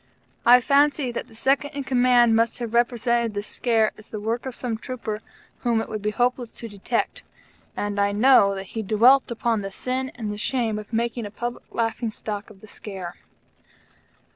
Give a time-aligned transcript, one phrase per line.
[0.47, 4.47] I fancy that the Second in Command must have represented the scare as the work
[4.47, 5.21] of some trooper
[5.59, 7.21] whom it would be hopeless to detect;
[7.77, 11.29] and I know that he dwelt upon the sin and the shame of making a
[11.29, 13.13] public laughingstock of the scare.